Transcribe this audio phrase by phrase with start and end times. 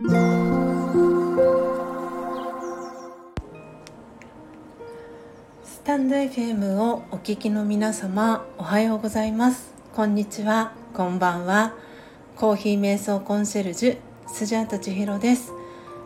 [0.00, 0.04] ス
[5.82, 9.74] タンド FM をお聞きの皆様おはようございます。
[9.96, 10.72] こんにちは。
[10.94, 11.74] こんばんは。
[12.36, 13.98] コーヒー瞑想コンシェルジュ
[14.28, 15.52] スジャータ千尋です。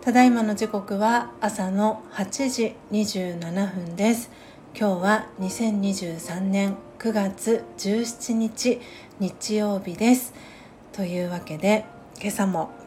[0.00, 4.32] ただいまの時刻は朝の8時27分です。
[4.76, 8.80] 今日は2023年9月17日
[9.20, 10.34] 日曜日です。
[10.90, 11.84] というわけで
[12.20, 12.84] 今朝も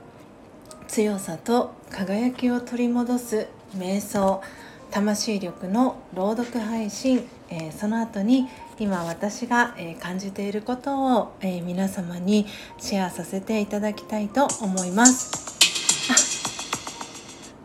[0.90, 4.42] 強さと輝きを取り戻す瞑想
[4.90, 8.48] 魂力の朗読配信、えー、その後に
[8.80, 12.48] 今私が、えー、感じていることを、えー、皆様に
[12.80, 15.60] シェアさせていただきたいと思います。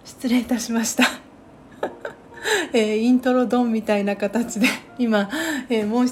[0.05, 1.05] 失礼いたしました。
[2.75, 4.66] えイントロドンみたいな形で
[4.98, 5.30] 今、
[5.70, 6.06] えもう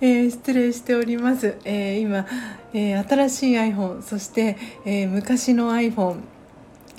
[0.00, 2.26] えー、失礼しております、えー、今、
[2.72, 6.20] えー、新しい iPhone そして、え昔の iPhone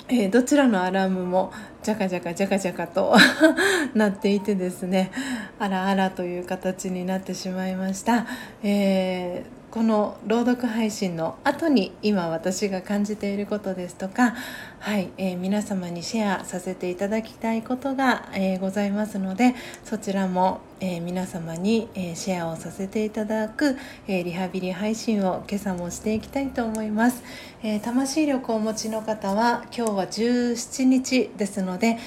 [0.08, 1.50] えー、どちらのアラームも
[1.82, 3.16] ジャカジャカジャカジャカと
[3.94, 5.10] なっていてですね
[5.58, 8.26] あらあらという形になってしまいました、
[8.62, 14.36] えーこの朗読配信の後に今私が感じていることですとか、
[14.78, 27.24] はいえー、皆様にシェアさせていただきたいことが、えー、ございますのでそちらも、えー、皆様に、えシェアをさせていただく、えリハビリ配信を今朝もしていきたいと思います、
[27.64, 31.98] え魂力をお持ちの方は今日は17日ですので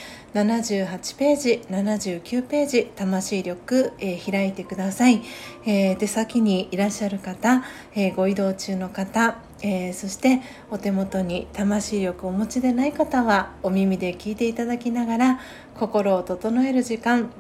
[0.44, 5.22] 78ページ79ページ魂力、えー、開いてください、
[5.66, 7.64] えー、出先にいらっしゃる方、
[7.96, 15.40] えー、ご移動中の方、えそしてお手元に魂力をお持ちでない方はお耳で聞いていただきながら
[15.76, 17.32] 心を整える時間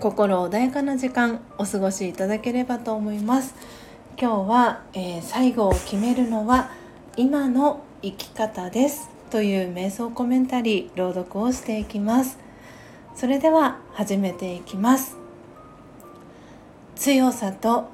[0.00, 3.54] 心穏やかな時間お過ごしいただければと思います。
[4.20, 6.70] 今日は、え最後を決めるのは
[7.16, 9.17] 今の生き方です。
[9.30, 12.38] という瞑想コメンタリー朗読をしていきます。
[13.14, 15.16] それでは始めていきます。
[16.96, 17.88] 強さと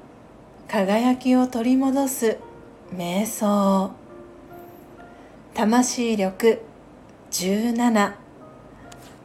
[0.67, 2.37] 輝きを取り戻す
[2.95, 3.91] 瞑想。
[5.53, 6.61] 魂力
[7.31, 8.13] 17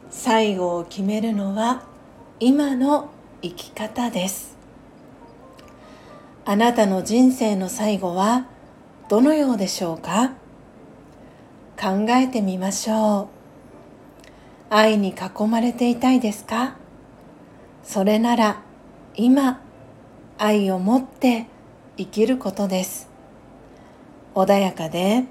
[0.09, 1.83] 最後を決めるのは
[2.39, 3.09] 今の
[3.41, 4.57] 生き方です。
[6.43, 8.47] あなたの人生の最後は
[9.07, 10.40] どのようでしょうか？
[11.81, 13.27] 考えてみましょう。
[14.69, 16.75] 愛に囲まれていたいですか？
[17.83, 18.61] それなら
[19.15, 19.59] 今
[20.37, 21.47] 愛を持って
[21.97, 23.09] 生きることです。
[24.35, 25.23] 穏やかで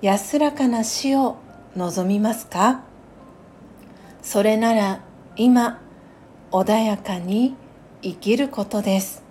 [0.00, 1.38] 安らかな死を
[1.74, 2.82] 望みますか？
[4.22, 5.00] それなら
[5.34, 5.80] 今
[6.52, 7.56] 穏やかに
[8.02, 9.24] 生きることです。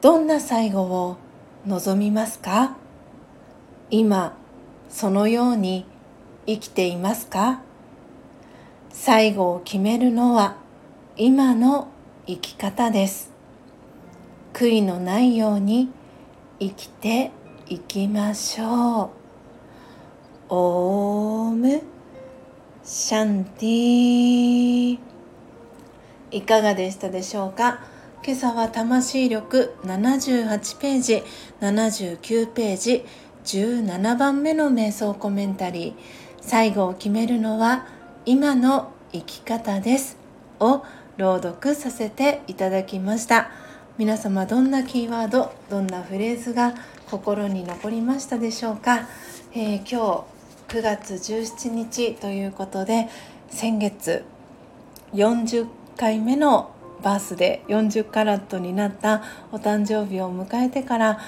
[0.00, 1.18] どんな最後を
[1.66, 2.78] 望みますか？
[3.90, 4.39] 今
[4.90, 5.86] そのように
[6.46, 7.62] 生きていますか？
[8.90, 10.56] 最後を決めるのは
[11.16, 11.88] 今の
[12.26, 13.30] 生き方です。
[14.52, 15.90] 悔いのないように
[16.58, 17.30] 生きて
[17.68, 19.10] いきましょう。
[20.48, 21.82] オーム。
[22.82, 24.98] シャンティ
[26.32, 27.78] いかがでしたでしょうか？
[28.24, 31.22] 今朝は魂力78ページ
[31.60, 33.04] 79ページ。
[33.44, 35.94] 17番目の瞑想コメンタリー。
[36.40, 37.86] 最後を決めるのは
[38.24, 40.16] 今の生き方です。
[40.58, 40.84] を
[41.16, 43.50] 朗読させていただきました。
[44.00, 46.74] 皆様どんなキーワードどんなフレーズが
[47.10, 49.06] 心に残りましたでしょうか、
[49.52, 50.24] えー、今
[50.68, 53.08] 日9月17日ということで
[53.50, 54.24] 先月
[55.12, 55.66] 40
[55.98, 56.70] 回目の
[57.02, 59.22] バースで40カラットになった
[59.52, 61.18] お誕生日を迎えてから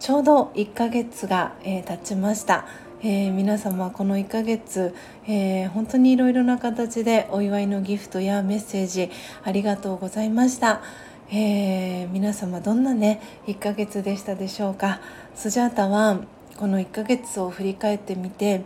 [0.00, 2.66] ちょうど1ヶ月が、えー、経ちました、
[3.02, 4.94] えー、皆様この1ヶ月、
[5.28, 9.10] えー、本当にいろいろな形でお祝いのギフトやメッセージ
[9.44, 10.80] ありがとうございました、
[11.30, 15.02] え皆様どんなね1ヶ月でしたでしょうか。
[15.34, 16.20] スジャータは
[16.56, 18.62] この1ヶ月を振り返ってみて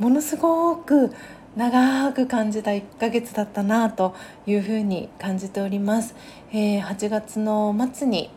[0.00, 1.12] ものすごく
[1.54, 6.16] 長く感じた1ヶ月だったなというふうに感じております、
[6.52, 8.30] え8月の末に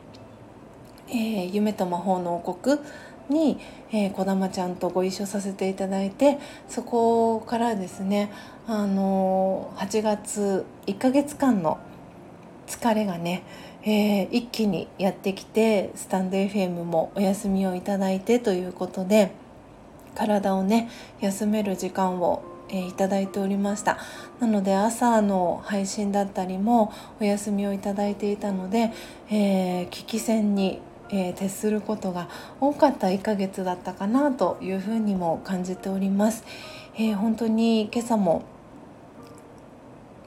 [1.10, 2.80] えー、夢と魔法の王国
[3.30, 3.60] に、
[3.92, 8.32] えー、小玉ちゃんとご一緒させていただいてそこからですね、
[8.68, 11.80] あのー、8月1ヶ月間の
[12.68, 13.44] 疲れがね、
[13.84, 19.32] えー、一気にやってきてスタンド FM もお休みをいただいてということで
[20.16, 24.00] 体をね休める時間をえー、いただいておりました。
[24.40, 26.92] なので朝の配信だったりも
[27.22, 28.92] お休みをいただいていたので、
[29.30, 32.30] えー、危機戦にえー、徹することが
[32.60, 36.44] 多かった1ヶ月だったかなというふうにも感じております。
[36.96, 38.44] えー、本当に今朝も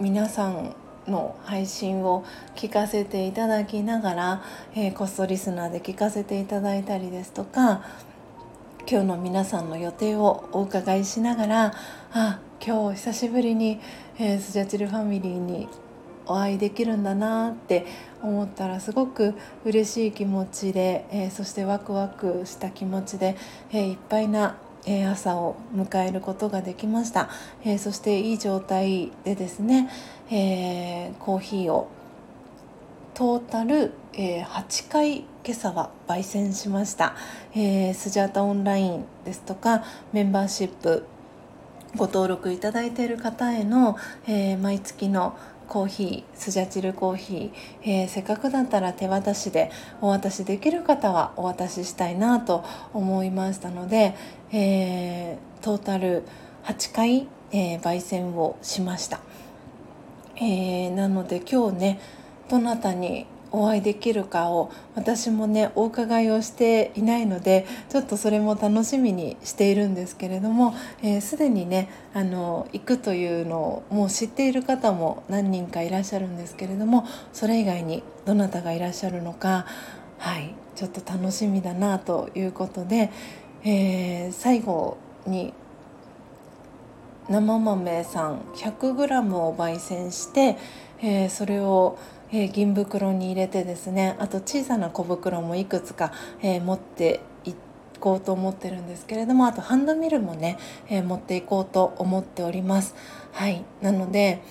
[0.00, 0.74] 皆さん
[1.10, 4.42] の配信を聞かせていただきながら、
[4.74, 7.82] えー、コストリスナーで聞かせていただいたりですとか
[8.90, 11.74] 今日の皆さんの予定をお伺いしながら
[12.12, 13.80] あ今日久しぶりに、
[14.18, 15.68] えー、スジャチルファミリーに
[16.28, 17.86] お会いできるんだなって
[18.22, 19.34] 思ったらすごく
[19.64, 23.36] 嬉しい気持ちで、えー、そしてワクワクした気持ちで、
[23.72, 27.28] えー、いっぱいなえ朝を迎えることができました、
[27.64, 29.90] えー、そしていい状態でですね、
[30.30, 31.88] えー、コーヒーを
[33.14, 37.16] トータル、えー、8回今朝は焙煎しました、
[37.54, 39.82] え、スジャータオンラインですとか
[40.12, 41.04] メンバーシップ
[41.96, 43.96] ご登録いただいている方への、
[44.26, 45.36] えー、毎月の
[45.68, 47.50] コーヒースジャチルコーヒー、
[47.82, 49.70] えー、せっかくだったら手渡しで
[50.00, 54.14] お渡しできる方はお渡ししたいなと思いましたので、
[54.50, 56.24] えー、トータル
[56.64, 59.20] 8回、えー、焙煎をしました、
[60.36, 62.00] えなので今日ね
[62.48, 70.74] どなたにお会いできるかを私もねお伺いをしていないのでちょっとそれも楽しみにしているんですけれども
[71.20, 79.66] すで、ー、にねあの行くというのをもう知っている方も何人かいらっしゃるんですけれどもそれ以外にどなたがいらっしゃるのか
[80.18, 83.10] はいちょっと楽しみだなということで、
[83.64, 85.52] えー、最後に
[87.28, 90.56] 生豆さん 100g を焙煎して、
[91.00, 91.98] えー、それを
[92.30, 97.54] えー、銀袋に入れてですねあと小さな小袋もいくつか、えー、持ってい
[98.00, 100.58] こうと思ってるんですけれどもあとハンドミルもね、
[100.88, 102.94] え、持っていこうと思っております。
[103.32, 104.42] はいなので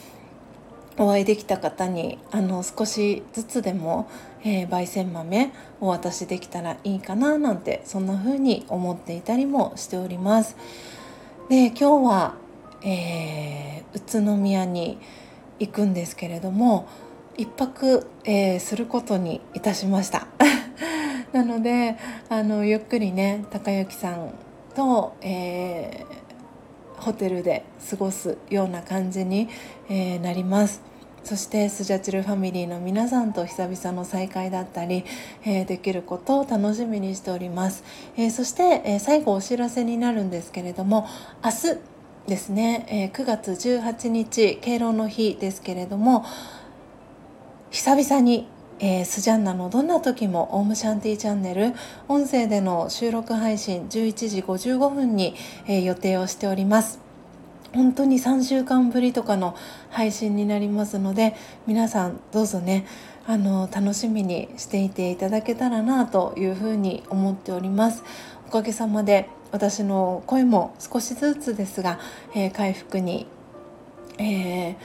[1.00, 4.10] お会いできた方にあの少しずつでも、
[4.44, 10.58] えー、焙煎豆お渡しできたらいいかななんてそんな風に思っていたりもしております。
[11.50, 12.47] で今日は、
[12.84, 14.98] えー、宇都宮に
[15.60, 16.88] 行くんですけれども
[17.38, 20.28] 一泊、えー、することにいたしました。
[21.34, 21.98] なので
[22.30, 24.32] あのゆっくりね高之さん
[24.76, 29.50] と、えー、ホテルで過ごすような感じに、
[29.90, 30.82] えー、なります。
[31.24, 35.04] そしてスジャチルファミリーの皆さんと久々の再会だったり、
[35.44, 37.84] えー、できることを楽しみにしております、
[38.16, 41.06] えそして、え最後お知らせになるんですけれども
[41.44, 41.97] 明日
[42.28, 46.26] ですね、え9月18日敬老の日ですけれども
[47.72, 51.74] 久々に、えー、スジャンナのどんな時もオームシャンティチャンネル
[52.10, 55.36] 音声での収録配信11時55分に、
[55.68, 57.00] えー、予定をしております。
[57.74, 59.56] 本当に3週間ぶりとかの
[59.90, 61.36] 配信になりますので
[61.66, 62.88] 皆さんどうぞね
[63.26, 68.04] あの楽しみにしていていただけたらなというふうに思っております。
[68.48, 72.00] おかげさまで私の声も少しずつですが、
[72.36, 73.28] えー、回復に、
[74.18, 74.76] えー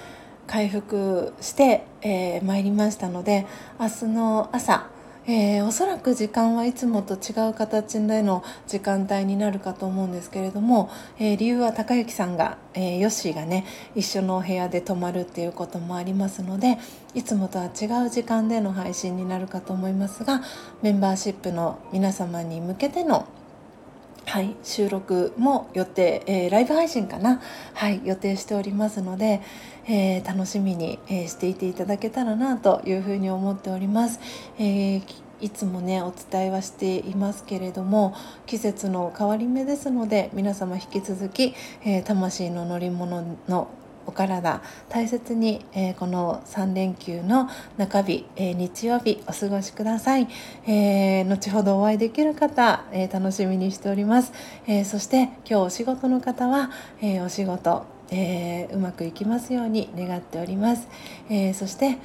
[0.47, 3.47] 回復してま、えー、いりましたので
[3.81, 4.87] 明日の朝、
[5.26, 16.79] えー、おそらく時間はいつもと違う形での時間帯になるかと思うんですけれども、えー、理由は高之さんが、えー、ヨッシーがね一緒のお部屋で泊まるっていうこともありますので
[17.15, 20.43] いつもとは違う時間での配信になるかと思いますが
[20.82, 23.26] メンバーシップの皆様に向けての
[24.26, 27.41] はい、収録も予定、えー、ライブ配信かな、
[27.74, 29.43] はい、予定しておりますので、
[29.86, 34.20] えー、楽しみに、えー、していていただけたらなというふうに思っております。
[34.58, 35.02] えー
[35.43, 38.14] いつもねお伝えはしていますけれども
[38.46, 43.69] 季節の変わり目ですので皆様引き続き、えー、魂の乗り物の
[44.06, 50.29] お体大切に、えー、この3連休の中日、えー、日曜日お過ごしください、
[50.67, 54.32] えー、後ほどお会いできる方、え楽しみにしております、
[54.67, 60.89] えそして今日お仕事の方は、えお仕事、えうまくいきますように願っております、
[61.29, 61.99] えそして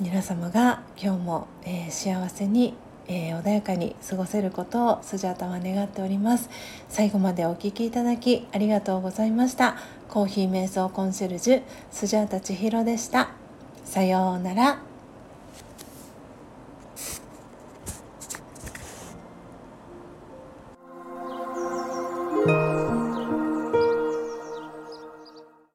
[0.00, 2.74] 皆様が今日も、え幸せに
[3.06, 6.48] えー、穏やかに過ごせることをスジャタは願っております。
[6.88, 9.76] 最後までお聞きいただきありがとうございました。
[10.08, 13.30] コーヒー瞑想コンシェルジュスジャータ千尋でした。
[13.84, 14.93] さようなら。